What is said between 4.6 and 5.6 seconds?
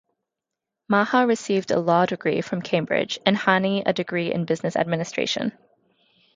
administration.